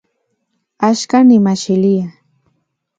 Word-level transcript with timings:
Axkan 0.89 1.25
nimajxilia 1.29 2.05